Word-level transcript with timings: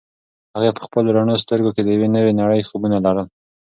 هغې 0.55 0.69
په 0.75 0.81
خپلو 0.87 1.09
رڼو 1.17 1.35
سترګو 1.43 1.73
کې 1.75 1.81
د 1.83 1.89
یوې 1.95 2.09
نوې 2.15 2.33
نړۍ 2.41 2.61
خوبونه 2.69 2.97
لرل. 3.05 3.27